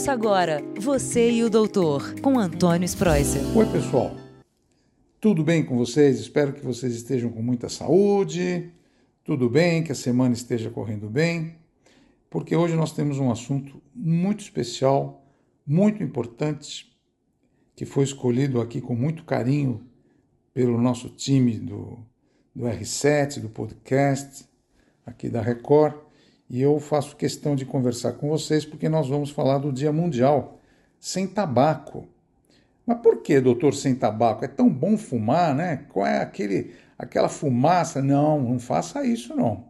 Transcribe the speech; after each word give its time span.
Ouça 0.00 0.12
agora 0.12 0.62
Você 0.78 1.30
e 1.30 1.44
o 1.44 1.50
Doutor, 1.50 2.18
com 2.22 2.38
Antônio 2.38 2.86
Spreuser. 2.86 3.42
Oi, 3.54 3.66
pessoal. 3.66 4.16
Tudo 5.20 5.44
bem 5.44 5.62
com 5.62 5.76
vocês? 5.76 6.18
Espero 6.18 6.54
que 6.54 6.64
vocês 6.64 6.94
estejam 6.94 7.28
com 7.30 7.42
muita 7.42 7.68
saúde. 7.68 8.72
Tudo 9.22 9.50
bem, 9.50 9.84
que 9.84 9.92
a 9.92 9.94
semana 9.94 10.32
esteja 10.32 10.70
correndo 10.70 11.10
bem, 11.10 11.54
porque 12.30 12.56
hoje 12.56 12.74
nós 12.76 12.92
temos 12.92 13.18
um 13.18 13.30
assunto 13.30 13.78
muito 13.94 14.40
especial, 14.40 15.22
muito 15.66 16.02
importante, 16.02 16.90
que 17.76 17.84
foi 17.84 18.04
escolhido 18.04 18.58
aqui 18.58 18.80
com 18.80 18.94
muito 18.94 19.22
carinho 19.24 19.86
pelo 20.54 20.80
nosso 20.80 21.10
time 21.10 21.58
do, 21.58 21.98
do 22.56 22.64
R7, 22.64 23.38
do 23.38 23.50
podcast, 23.50 24.46
aqui 25.04 25.28
da 25.28 25.42
Record 25.42 26.09
e 26.50 26.60
eu 26.60 26.80
faço 26.80 27.14
questão 27.14 27.54
de 27.54 27.64
conversar 27.64 28.14
com 28.14 28.28
vocês 28.28 28.64
porque 28.64 28.88
nós 28.88 29.08
vamos 29.08 29.30
falar 29.30 29.58
do 29.58 29.72
Dia 29.72 29.92
Mundial 29.92 30.58
sem 30.98 31.24
tabaco. 31.24 32.08
Mas 32.84 32.98
por 32.98 33.22
que, 33.22 33.40
doutor, 33.40 33.72
sem 33.72 33.94
tabaco? 33.94 34.44
É 34.44 34.48
tão 34.48 34.68
bom 34.68 34.98
fumar, 34.98 35.54
né? 35.54 35.86
Qual 35.90 36.04
é 36.04 36.20
aquele, 36.20 36.74
aquela 36.98 37.28
fumaça? 37.28 38.02
Não, 38.02 38.40
não 38.40 38.58
faça 38.58 39.06
isso, 39.06 39.36
não. 39.36 39.64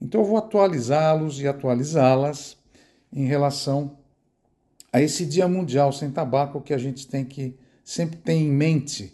Então 0.00 0.20
eu 0.20 0.24
vou 0.24 0.36
atualizá-los 0.36 1.40
e 1.40 1.48
atualizá-las 1.48 2.56
em 3.12 3.26
relação 3.26 3.98
a 4.92 5.02
esse 5.02 5.26
Dia 5.26 5.48
Mundial 5.48 5.92
sem 5.92 6.08
tabaco 6.08 6.60
que 6.60 6.72
a 6.72 6.78
gente 6.78 7.08
tem 7.08 7.24
que 7.24 7.56
sempre 7.82 8.16
ter 8.18 8.34
em 8.34 8.50
mente 8.50 9.12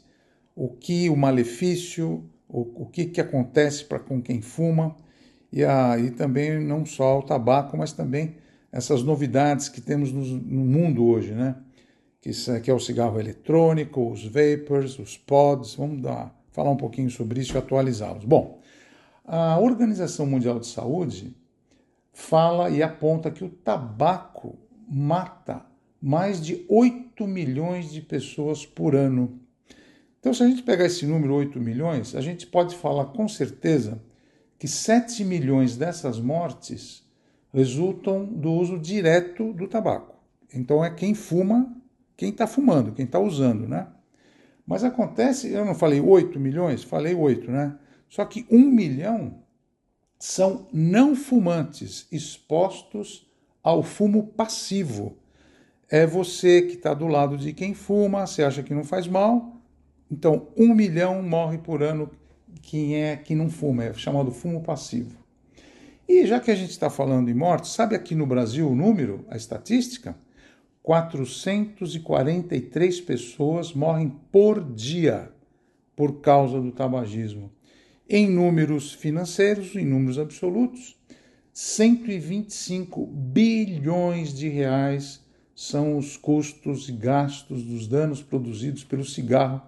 o 0.54 0.68
que 0.68 1.08
o 1.08 1.16
malefício, 1.16 2.28
o, 2.46 2.82
o 2.82 2.86
que, 2.86 3.06
que 3.06 3.20
acontece 3.20 3.82
para 3.84 3.98
com 3.98 4.20
quem 4.20 4.42
fuma 4.42 4.94
e, 5.52 5.64
a, 5.64 5.98
e 5.98 6.10
também 6.10 6.60
não 6.60 6.84
só 6.84 7.18
o 7.18 7.22
tabaco, 7.22 7.76
mas 7.76 7.92
também 7.92 8.36
essas 8.70 9.02
novidades 9.02 9.68
que 9.68 9.80
temos 9.80 10.12
no, 10.12 10.22
no 10.22 10.64
mundo 10.64 11.06
hoje, 11.06 11.32
né? 11.32 11.56
Que, 12.20 12.30
que, 12.60 12.70
é 12.70 12.74
o 12.74 12.80
cigarro 12.80 13.18
eletrônico, 13.18 14.10
os 14.10 14.24
vapors, 14.24 14.98
os 14.98 15.16
pods. 15.16 15.74
Vamos 15.74 16.02
dar, 16.02 16.34
falar 16.50 16.70
um 16.70 16.76
pouquinho 16.76 17.10
sobre 17.10 17.40
isso 17.40 17.54
e 17.54 17.58
atualizá-los. 17.58 18.24
Bom, 18.24 18.60
a 19.24 19.58
Organização 19.58 20.26
Mundial 20.26 20.58
de 20.58 20.66
Saúde 20.66 21.34
fala 22.12 22.70
e 22.70 22.82
aponta 22.82 23.30
que 23.30 23.44
o 23.44 23.48
tabaco 23.48 24.58
mata 24.88 25.64
mais 26.00 26.40
de 26.44 26.64
8 26.68 27.26
milhões 27.26 27.90
de 27.90 28.00
pessoas 28.00 28.66
por 28.66 28.94
ano. 28.94 29.40
Então, 30.18 30.34
se 30.34 30.42
a 30.42 30.48
gente 30.48 30.62
pegar 30.62 30.84
esse 30.84 31.06
número 31.06 31.34
8 31.34 31.60
milhões, 31.60 32.14
a 32.14 32.20
gente 32.20 32.46
pode 32.46 32.76
falar 32.76 33.06
com 33.06 33.28
certeza 33.28 34.02
que 34.58 34.66
7 34.66 35.24
milhões 35.24 35.76
dessas 35.76 36.18
mortes 36.18 37.06
resultam 37.52 38.24
do 38.24 38.52
uso 38.52 38.78
direto 38.78 39.52
do 39.52 39.68
tabaco. 39.68 40.16
Então 40.52 40.84
é 40.84 40.90
quem 40.90 41.14
fuma, 41.14 41.74
quem 42.16 42.30
está 42.30 42.46
fumando, 42.46 42.92
quem 42.92 43.04
está 43.04 43.18
usando, 43.18 43.68
né? 43.68 43.86
Mas 44.66 44.84
acontece, 44.84 45.50
eu 45.50 45.64
não 45.64 45.74
falei 45.74 46.00
8 46.00 46.38
milhões, 46.38 46.82
falei 46.82 47.14
8, 47.14 47.50
né? 47.50 47.78
Só 48.08 48.24
que 48.24 48.46
1 48.50 48.58
milhão 48.58 49.42
são 50.18 50.66
não 50.72 51.14
fumantes 51.14 52.06
expostos 52.10 53.26
ao 53.62 53.82
fumo 53.82 54.26
passivo. 54.28 55.16
É 55.88 56.06
você 56.06 56.62
que 56.62 56.74
está 56.74 56.92
do 56.92 57.06
lado 57.06 57.38
de 57.38 57.52
quem 57.52 57.72
fuma, 57.72 58.26
você 58.26 58.42
acha 58.42 58.62
que 58.62 58.74
não 58.74 58.84
faz 58.84 59.06
mal, 59.06 59.56
então 60.10 60.48
1 60.56 60.74
milhão 60.74 61.22
morre 61.22 61.58
por 61.58 61.82
ano 61.82 62.10
quem 62.62 63.02
é 63.02 63.16
que 63.16 63.34
não 63.34 63.48
fuma, 63.48 63.84
é 63.84 63.94
chamado 63.94 64.30
fumo 64.30 64.62
passivo. 64.62 65.16
E 66.08 66.26
já 66.26 66.40
que 66.40 66.50
a 66.50 66.54
gente 66.54 66.70
está 66.70 66.88
falando 66.88 67.28
em 67.28 67.34
mortes, 67.34 67.72
sabe 67.72 67.94
aqui 67.94 68.14
no 68.14 68.24
Brasil 68.26 68.66
o 68.68 68.74
número, 68.74 69.26
a 69.28 69.36
estatística? 69.36 70.16
443 70.82 73.02
pessoas 73.02 73.74
morrem 73.74 74.16
por 74.32 74.72
dia 74.72 75.30
por 75.94 76.20
causa 76.20 76.58
do 76.60 76.72
tabagismo. 76.72 77.52
Em 78.08 78.26
números 78.30 78.94
financeiros, 78.94 79.76
em 79.76 79.84
números 79.84 80.18
absolutos, 80.18 80.96
125 81.52 83.04
bilhões 83.04 84.32
de 84.32 84.48
reais 84.48 85.22
são 85.54 85.98
os 85.98 86.16
custos 86.16 86.88
e 86.88 86.92
gastos 86.92 87.62
dos 87.64 87.86
danos 87.86 88.22
produzidos 88.22 88.82
pelo 88.82 89.04
cigarro 89.04 89.60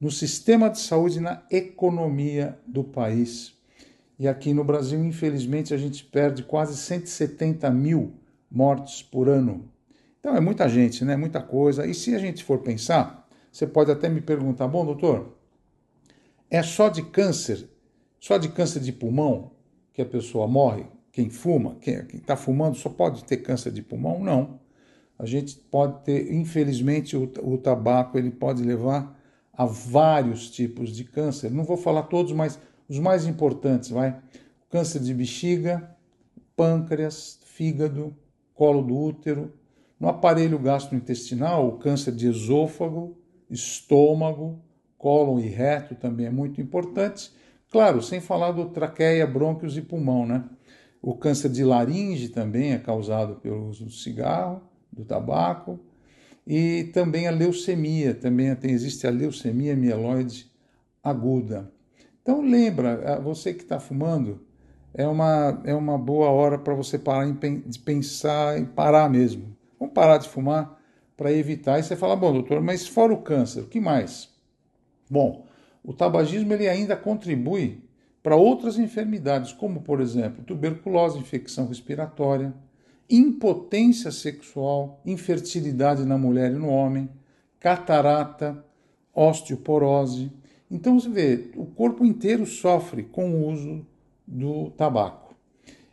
no 0.00 0.10
sistema 0.10 0.70
de 0.70 0.80
saúde 0.80 1.18
e 1.18 1.20
na 1.20 1.42
economia 1.50 2.58
do 2.66 2.82
país. 2.82 3.52
E 4.18 4.26
aqui 4.26 4.54
no 4.54 4.64
Brasil, 4.64 5.04
infelizmente, 5.04 5.74
a 5.74 5.76
gente 5.76 6.04
perde 6.04 6.42
quase 6.42 6.76
170 6.76 7.70
mil 7.70 8.14
mortes 8.50 9.02
por 9.02 9.28
ano. 9.28 9.68
Então 10.18 10.34
é 10.36 10.40
muita 10.40 10.68
gente, 10.68 11.04
né? 11.04 11.16
Muita 11.16 11.42
coisa. 11.42 11.86
E 11.86 11.94
se 11.94 12.14
a 12.14 12.18
gente 12.18 12.42
for 12.42 12.58
pensar, 12.58 13.28
você 13.52 13.66
pode 13.66 13.90
até 13.90 14.08
me 14.08 14.20
perguntar: 14.20 14.68
bom, 14.68 14.84
doutor, 14.84 15.36
é 16.50 16.62
só 16.62 16.88
de 16.88 17.02
câncer, 17.02 17.68
só 18.18 18.38
de 18.38 18.48
câncer 18.48 18.80
de 18.80 18.92
pulmão 18.92 19.52
que 19.92 20.02
a 20.02 20.06
pessoa 20.06 20.46
morre? 20.46 20.86
Quem 21.12 21.28
fuma, 21.28 21.76
quem 21.80 21.94
está 22.14 22.36
fumando, 22.36 22.76
só 22.76 22.88
pode 22.88 23.24
ter 23.24 23.38
câncer 23.38 23.72
de 23.72 23.82
pulmão? 23.82 24.22
Não. 24.22 24.60
A 25.18 25.26
gente 25.26 25.56
pode 25.56 26.02
ter, 26.04 26.32
infelizmente, 26.32 27.16
o, 27.16 27.30
o 27.42 27.58
tabaco 27.58 28.16
ele 28.16 28.30
pode 28.30 28.62
levar 28.62 29.19
a 29.60 29.66
vários 29.66 30.50
tipos 30.50 30.88
de 30.88 31.04
câncer. 31.04 31.50
Não 31.50 31.64
vou 31.64 31.76
falar 31.76 32.04
todos, 32.04 32.32
mas 32.32 32.58
os 32.88 32.98
mais 32.98 33.26
importantes, 33.26 33.90
vai? 33.90 34.18
Câncer 34.70 35.00
de 35.00 35.12
bexiga, 35.12 35.94
pâncreas, 36.56 37.38
fígado, 37.44 38.16
colo 38.54 38.80
do 38.80 38.98
útero, 38.98 39.52
no 39.98 40.08
aparelho 40.08 40.58
gastrointestinal, 40.58 41.68
o 41.68 41.72
câncer 41.72 42.14
de 42.14 42.26
esôfago, 42.26 43.18
estômago, 43.50 44.58
cólon 44.96 45.38
e 45.38 45.48
reto 45.48 45.94
também 45.94 46.24
é 46.24 46.30
muito 46.30 46.58
importante. 46.58 47.30
Claro, 47.70 48.00
sem 48.00 48.18
falar 48.18 48.52
do 48.52 48.70
traqueia, 48.70 49.26
brônquios 49.26 49.76
e 49.76 49.82
pulmão, 49.82 50.24
né? 50.24 50.42
O 51.02 51.14
câncer 51.14 51.50
de 51.50 51.62
laringe 51.64 52.30
também 52.30 52.72
é 52.72 52.78
causado 52.78 53.34
pelo 53.34 53.68
uso 53.68 53.84
do 53.84 53.92
cigarro, 53.92 54.62
do 54.90 55.04
tabaco 55.04 55.78
e 56.52 56.82
também 56.82 57.28
a 57.28 57.30
leucemia, 57.30 58.12
também 58.12 58.52
tem, 58.56 58.72
existe 58.72 59.06
a 59.06 59.10
leucemia 59.10 59.76
mieloide 59.76 60.50
aguda. 61.00 61.70
Então 62.20 62.42
lembra, 62.42 63.20
você 63.20 63.54
que 63.54 63.62
está 63.62 63.78
fumando, 63.78 64.44
é 64.92 65.06
uma, 65.06 65.62
é 65.64 65.72
uma 65.72 65.96
boa 65.96 66.28
hora 66.28 66.58
para 66.58 66.74
você 66.74 66.98
parar 66.98 67.30
de 67.30 67.78
pensar 67.78 68.60
e 68.60 68.64
parar 68.64 69.08
mesmo. 69.08 69.56
Vamos 69.78 69.94
parar 69.94 70.18
de 70.18 70.28
fumar 70.28 70.76
para 71.16 71.32
evitar. 71.32 71.78
E 71.78 71.84
você 71.84 71.94
fala, 71.94 72.16
bom, 72.16 72.32
doutor, 72.32 72.60
mas 72.60 72.84
fora 72.84 73.14
o 73.14 73.22
câncer, 73.22 73.60
o 73.60 73.68
que 73.68 73.80
mais? 73.80 74.28
Bom, 75.08 75.46
o 75.84 75.92
tabagismo 75.92 76.52
ele 76.52 76.68
ainda 76.68 76.96
contribui 76.96 77.84
para 78.24 78.34
outras 78.34 78.76
enfermidades, 78.76 79.52
como 79.52 79.82
por 79.82 80.00
exemplo 80.00 80.42
tuberculose, 80.42 81.16
infecção 81.16 81.68
respiratória, 81.68 82.52
impotência 83.10 84.12
sexual, 84.12 85.00
infertilidade 85.04 86.04
na 86.04 86.16
mulher 86.16 86.52
e 86.52 86.58
no 86.58 86.68
homem, 86.68 87.08
catarata, 87.58 88.64
osteoporose. 89.12 90.30
Então 90.70 90.98
você 90.98 91.08
vê, 91.08 91.50
o 91.56 91.66
corpo 91.66 92.04
inteiro 92.04 92.46
sofre 92.46 93.02
com 93.02 93.30
o 93.32 93.48
uso 93.48 93.84
do 94.26 94.70
tabaco. 94.70 95.34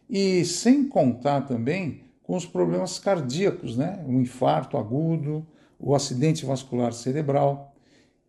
E 0.09 0.45
sem 0.45 0.87
contar 0.87 1.41
também 1.41 2.01
com 2.23 2.35
os 2.35 2.45
problemas 2.45 2.99
cardíacos, 2.99 3.75
né? 3.75 4.03
O 4.07 4.13
infarto 4.13 4.77
agudo, 4.77 5.45
o 5.79 5.95
acidente 5.95 6.45
vascular 6.45 6.93
cerebral. 6.93 7.73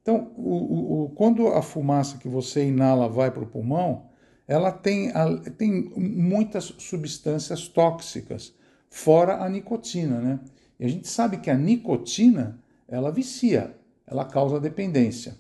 Então, 0.03 0.33
o, 0.37 1.05
o, 1.05 1.09
quando 1.11 1.49
a 1.49 1.61
fumaça 1.61 2.17
que 2.17 2.29
você 2.29 2.67
inala 2.67 3.09
vai 3.09 3.31
para 3.31 3.43
o 3.43 3.47
pulmão, 3.47 4.07
ela 4.47 4.73
tem, 4.73 5.13
tem 5.59 5.93
muitas 5.95 6.75
substâncias 6.79 7.69
tóxicas 7.69 8.55
fora 8.91 9.43
a 9.43 9.49
nicotina, 9.49 10.21
né? 10.21 10.41
E 10.79 10.85
a 10.85 10.89
gente 10.89 11.09
sabe 11.09 11.39
que 11.39 11.51
a 11.51 11.57
nicotina, 11.57 12.61
ela 12.87 13.11
vicia, 13.11 13.75
ela 14.07 14.25
causa 14.25 14.61
dependência. 14.61 15.37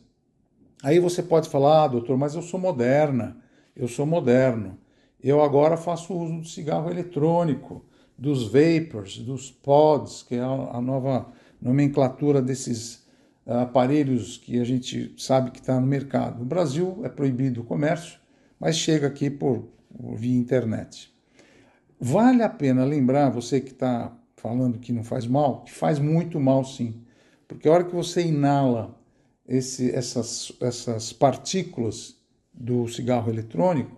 Aí 0.83 1.00
você 1.00 1.23
pode 1.23 1.49
falar, 1.49 1.85
ah, 1.85 1.89
doutor, 1.89 2.17
mas 2.17 2.35
eu 2.35 2.43
sou 2.43 2.59
moderna, 2.59 3.37
eu 3.75 3.89
sou 3.89 4.06
moderno. 4.06 4.79
Eu 5.23 5.43
agora 5.43 5.77
faço 5.77 6.15
uso 6.15 6.41
do 6.41 6.47
cigarro 6.47 6.91
eletrônico, 6.91 7.85
dos 8.17 8.45
vapors, 8.45 9.19
dos 9.19 9.51
pods, 9.51 10.23
que 10.23 10.35
é 10.35 10.41
a 10.41 10.81
nova 10.81 11.33
nomenclatura 11.61 12.41
desses 12.41 13.05
ah, 13.47 13.62
aparelhos 13.62 14.39
que 14.39 14.61
a 14.61 14.65
gente 14.65 15.15
sabe 15.17 15.51
que 15.51 15.61
está 15.61 15.81
no 15.81 15.87
mercado. 15.87 16.39
No 16.39 16.44
Brasil 16.44 17.01
é 17.05 17.09
proibido 17.09 17.61
o 17.62 17.65
comércio, 17.65 18.19
mas 18.59 18.77
chega 18.77 19.06
aqui 19.06 19.31
por, 19.31 19.69
por 19.97 20.17
via 20.17 20.37
internet. 20.37 21.12
Vale 22.00 22.43
a 22.43 22.49
pena 22.49 22.85
lembrar, 22.85 23.31
você 23.31 23.61
que 23.61 23.73
está 23.73 24.12
falando 24.37 24.79
que 24.79 24.93
não 24.93 25.03
faz 25.03 25.27
mal, 25.27 25.65
que 25.65 25.73
faz 25.73 25.99
muito 25.99 26.39
mal 26.39 26.65
sim. 26.65 27.03
Porque 27.47 27.69
a 27.69 27.73
hora 27.73 27.85
que 27.85 27.95
você 27.95 28.23
inala 28.23 28.97
esse, 29.47 29.91
essas, 29.91 30.53
essas 30.61 31.12
partículas 31.12 32.17
do 32.53 32.87
cigarro 32.87 33.31
eletrônico, 33.31 33.97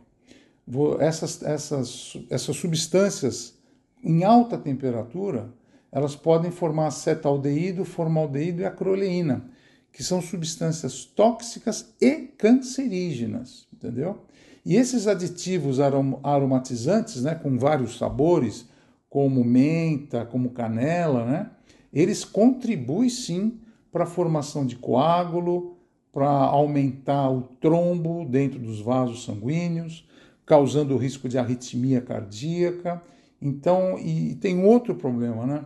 essas, 1.00 1.42
essas, 1.42 2.16
essas 2.30 2.56
substâncias 2.56 3.58
em 4.02 4.24
alta 4.24 4.56
temperatura, 4.56 5.52
elas 5.92 6.14
podem 6.14 6.50
formar 6.50 6.86
acetaldeído, 6.86 7.84
formaldeído 7.84 8.62
e 8.62 8.64
acroleína, 8.64 9.50
que 9.92 10.04
são 10.04 10.22
substâncias 10.22 11.04
tóxicas 11.04 11.92
e 12.00 12.12
cancerígenas, 12.38 13.66
entendeu? 13.72 14.24
E 14.64 14.76
esses 14.76 15.06
aditivos 15.06 15.78
aromatizantes, 15.80 17.22
né, 17.22 17.34
com 17.34 17.58
vários 17.58 17.96
sabores, 17.98 18.68
como 19.08 19.42
menta, 19.42 20.24
como 20.24 20.50
canela, 20.50 21.24
né, 21.24 21.50
eles 21.92 22.24
contribuem 22.24 23.08
sim 23.08 23.58
para 23.90 24.04
a 24.04 24.06
formação 24.06 24.64
de 24.64 24.76
coágulo, 24.76 25.76
para 26.12 26.28
aumentar 26.28 27.30
o 27.30 27.42
trombo 27.60 28.24
dentro 28.24 28.58
dos 28.58 28.80
vasos 28.80 29.24
sanguíneos, 29.24 30.08
causando 30.44 30.94
o 30.94 30.98
risco 30.98 31.28
de 31.28 31.38
arritmia 31.38 32.00
cardíaca. 32.00 33.02
Então, 33.40 33.98
e 33.98 34.34
tem 34.34 34.64
outro 34.64 34.94
problema, 34.94 35.46
né? 35.46 35.64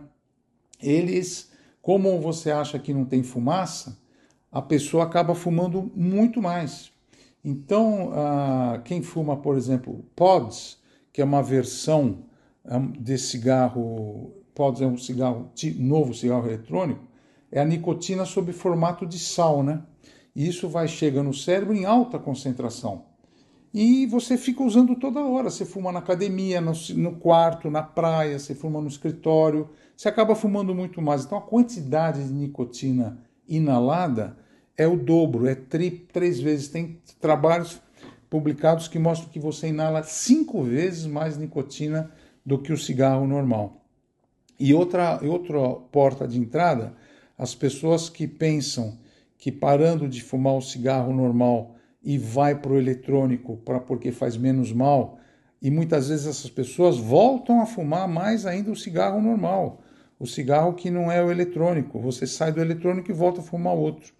Eles, 0.81 1.51
como 1.81 2.19
você 2.19 2.51
acha 2.51 2.77
que 2.77 2.93
não 2.93 3.05
tem 3.05 3.23
fumaça, 3.23 3.97
a 4.51 4.61
pessoa 4.61 5.03
acaba 5.03 5.35
fumando 5.35 5.91
muito 5.95 6.41
mais. 6.41 6.91
Então, 7.47 8.11
quem 8.83 9.03
fuma, 9.03 9.37
por 9.37 9.55
exemplo, 9.55 10.03
pods, 10.15 10.79
que 11.13 11.21
é 11.21 11.23
uma 11.23 11.43
versão 11.43 12.23
ah, 12.65 12.79
desse 12.99 13.27
cigarro, 13.27 14.33
pods 14.55 14.81
é 14.81 14.87
um 14.87 14.97
cigarro 14.97 15.51
novo 15.77 16.11
cigarro 16.11 16.47
eletrônico, 16.47 17.05
é 17.51 17.61
a 17.61 17.65
nicotina 17.65 18.25
sob 18.25 18.51
formato 18.51 19.05
de 19.05 19.19
sal, 19.19 19.61
né? 19.61 19.83
E 20.35 20.47
isso 20.47 20.67
vai 20.67 20.87
chegar 20.87 21.21
no 21.21 21.35
cérebro 21.35 21.75
em 21.75 21.85
alta 21.85 22.17
concentração. 22.17 23.05
E 23.71 24.07
você 24.07 24.37
fica 24.37 24.63
usando 24.63 24.95
toda 24.95 25.23
hora. 25.23 25.49
Você 25.51 25.65
fuma 25.65 25.91
na 25.91 25.99
academia, 25.99 26.59
no, 26.59 26.73
no 26.95 27.15
quarto, 27.17 27.69
na 27.69 27.83
praia, 27.83 28.39
você 28.39 28.55
fuma 28.55 28.81
no 28.81 28.87
escritório, 28.87 29.69
você 29.95 30.09
acaba 30.09 30.33
fumando 30.33 30.73
muito 30.73 30.99
mais. 30.99 31.23
Então 31.23 31.37
a 31.37 31.41
quantidade 31.41 32.25
de 32.25 32.33
nicotina 32.33 33.19
inalada 33.47 34.35
é 34.77 34.87
o 34.87 34.95
dobro, 34.95 35.47
é 35.47 35.55
tri, 35.55 35.91
três 35.91 36.39
vezes. 36.39 36.67
Tem 36.67 36.99
trabalhos 37.19 37.81
publicados 38.29 38.87
que 38.87 38.99
mostram 38.99 39.29
que 39.29 39.39
você 39.39 39.67
inala 39.67 40.03
cinco 40.03 40.63
vezes 40.63 41.05
mais 41.05 41.37
nicotina 41.37 42.11
do 42.45 42.59
que 42.59 42.73
o 42.73 42.77
cigarro 42.77 43.25
normal. 43.25 43.85
E 44.59 44.73
outra, 44.73 45.19
outra 45.23 45.59
porta 45.91 46.27
de 46.27 46.39
entrada, 46.39 46.93
as 47.37 47.53
pessoas 47.53 48.09
que 48.09 48.27
pensam 48.27 48.97
que 49.37 49.51
parando 49.51 50.07
de 50.07 50.21
fumar 50.21 50.55
o 50.55 50.61
cigarro 50.61 51.13
normal 51.13 51.75
e 52.03 52.17
vai 52.17 52.55
para 52.55 52.71
o 52.71 52.77
eletrônico 52.77 53.57
para 53.57 53.79
porque 53.79 54.11
faz 54.11 54.37
menos 54.37 54.71
mal, 54.71 55.19
e 55.61 55.71
muitas 55.71 56.09
vezes 56.09 56.27
essas 56.27 56.49
pessoas 56.49 56.97
voltam 56.97 57.59
a 57.59 57.65
fumar 57.65 58.07
mais 58.07 58.45
ainda 58.45 58.71
o 58.71 58.75
cigarro 58.75 59.21
normal, 59.21 59.81
o 60.19 60.27
cigarro 60.27 60.73
que 60.73 60.91
não 60.91 61.11
é 61.11 61.23
o 61.23 61.31
eletrônico. 61.31 61.99
Você 61.99 62.27
sai 62.27 62.51
do 62.51 62.61
eletrônico 62.61 63.09
e 63.09 63.13
volta 63.13 63.41
a 63.41 63.43
fumar 63.43 63.73
outro. 63.73 64.13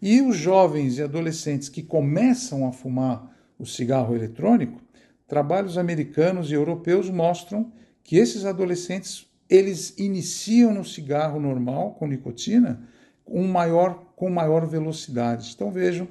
E 0.00 0.20
os 0.22 0.36
jovens 0.36 0.98
e 0.98 1.02
adolescentes 1.02 1.68
que 1.68 1.82
começam 1.82 2.66
a 2.66 2.72
fumar 2.72 3.34
o 3.58 3.66
cigarro 3.66 4.14
eletrônico, 4.14 4.80
trabalhos 5.26 5.76
americanos 5.76 6.50
e 6.50 6.54
europeus 6.54 7.10
mostram 7.10 7.72
que 8.04 8.16
esses 8.16 8.44
adolescentes 8.44 9.26
eles 9.48 9.94
iniciam 9.98 10.74
no 10.74 10.84
cigarro 10.84 11.40
normal 11.40 11.92
com 11.98 12.06
nicotina 12.06 12.82
um 13.26 13.46
maior, 13.46 14.04
com 14.14 14.30
maior 14.30 14.66
velocidade. 14.66 15.52
Então 15.54 15.70
vejam 15.70 16.08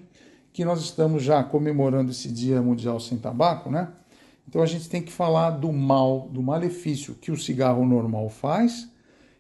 que 0.51 0.65
nós 0.65 0.81
estamos 0.81 1.23
já 1.23 1.43
comemorando 1.43 2.11
esse 2.11 2.31
Dia 2.31 2.61
Mundial 2.61 2.99
Sem 2.99 3.17
Tabaco, 3.17 3.69
né? 3.69 3.89
Então 4.47 4.61
a 4.61 4.65
gente 4.65 4.89
tem 4.89 5.01
que 5.01 5.11
falar 5.11 5.51
do 5.51 5.71
mal, 5.73 6.29
do 6.29 6.41
malefício 6.41 7.15
que 7.15 7.31
o 7.31 7.37
cigarro 7.37 7.85
normal 7.85 8.29
faz 8.29 8.89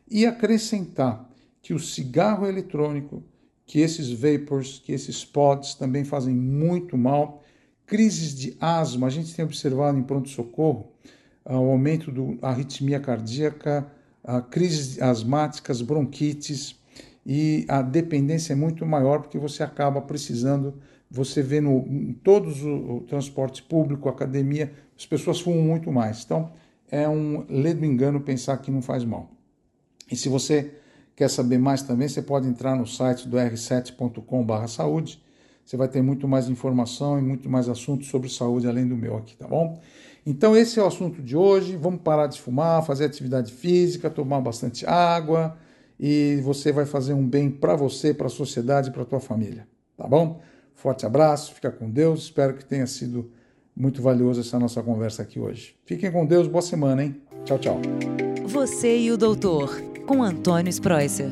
e 0.09 0.25
acrescentar 0.25 1.29
que 1.61 1.73
o 1.73 1.79
cigarro 1.79 2.45
eletrônico, 2.45 3.23
que 3.67 3.81
esses 3.81 4.09
vapors, 4.11 4.81
que 4.83 4.93
esses 4.93 5.23
pods 5.23 5.75
também 5.75 6.05
fazem 6.05 6.33
muito 6.33 6.97
mal. 6.97 7.43
Crises 7.85 8.33
de 8.33 8.57
asma, 8.59 9.07
a 9.07 9.09
gente 9.09 9.35
tem 9.35 9.45
observado 9.45 9.99
em 9.99 10.03
pronto-socorro 10.03 10.91
ah, 11.45 11.59
o 11.59 11.69
aumento 11.69 12.11
da 12.11 12.49
arritmia 12.49 12.99
cardíaca, 12.99 13.85
crises 14.49 15.01
asmáticas, 15.01 15.81
bronquites, 15.81 16.75
e 17.25 17.65
a 17.67 17.81
dependência 17.81 18.53
é 18.53 18.55
muito 18.55 18.85
maior 18.85 19.19
porque 19.21 19.37
você 19.37 19.61
acaba 19.61 20.01
precisando, 20.01 20.75
você 21.09 21.41
vê 21.41 21.59
no, 21.59 21.85
em 21.87 22.13
todos 22.13 22.63
o, 22.63 22.97
o 22.97 23.01
transporte 23.01 23.61
público, 23.63 24.07
academia, 24.07 24.71
as 24.97 25.05
pessoas 25.05 25.39
fumam 25.39 25.61
muito 25.61 25.91
mais. 25.91 26.23
Então, 26.23 26.51
é 26.89 27.07
um 27.07 27.45
ledo 27.49 27.85
engano 27.85 28.21
pensar 28.21 28.57
que 28.57 28.71
não 28.71 28.81
faz 28.81 29.03
mal. 29.03 29.29
E 30.09 30.15
se 30.15 30.29
você 30.29 30.73
quer 31.17 31.29
saber 31.29 31.57
mais 31.57 31.81
também, 31.81 32.07
você 32.07 32.21
pode 32.21 32.47
entrar 32.47 32.75
no 32.75 32.85
site 32.85 33.27
do 33.27 33.35
r7.com/saúde. 33.35 35.21
Você 35.65 35.75
vai 35.75 35.89
ter 35.89 36.01
muito 36.01 36.27
mais 36.27 36.47
informação 36.47 37.19
e 37.19 37.21
muito 37.21 37.49
mais 37.49 37.67
assuntos 37.67 38.07
sobre 38.07 38.29
saúde 38.29 38.67
além 38.67 38.87
do 38.87 38.95
meu 38.95 39.17
aqui, 39.17 39.35
tá 39.35 39.47
bom? 39.47 39.81
Então 40.25 40.55
esse 40.55 40.79
é 40.79 40.83
o 40.83 40.85
assunto 40.85 41.21
de 41.21 41.35
hoje. 41.35 41.75
Vamos 41.75 42.01
parar 42.01 42.27
de 42.27 42.39
fumar, 42.39 42.85
fazer 42.85 43.05
atividade 43.05 43.51
física, 43.51 44.09
tomar 44.09 44.39
bastante 44.39 44.85
água, 44.85 45.57
e 45.99 46.39
você 46.43 46.71
vai 46.71 46.85
fazer 46.85 47.13
um 47.13 47.27
bem 47.27 47.49
para 47.49 47.75
você, 47.75 48.13
para 48.13 48.27
a 48.27 48.29
sociedade 48.29 48.89
e 48.89 48.93
para 48.93 49.03
tua 49.03 49.19
família. 49.19 49.67
Tá 49.97 50.07
bom? 50.07 50.39
Forte 50.75 51.05
abraço, 51.05 51.53
fica 51.55 51.71
com 51.71 51.89
Deus. 51.89 52.25
Espero 52.25 52.53
que 52.53 52.63
tenha 52.63 52.85
sido 52.85 53.31
muito 53.75 54.01
valioso 54.01 54.39
essa 54.39 54.59
nossa 54.59 54.83
conversa 54.83 55.23
aqui 55.23 55.39
hoje. 55.39 55.75
Fiquem 55.83 56.11
com 56.11 56.25
Deus, 56.25 56.47
boa 56.47 56.61
semana, 56.61 57.03
hein? 57.03 57.19
Tchau, 57.43 57.57
tchau. 57.57 57.81
Você 58.45 58.99
e 58.99 59.11
o 59.11 59.17
doutor, 59.17 59.75
com 60.07 60.23
Antônio 60.23 60.71
Spreuser. 60.71 61.31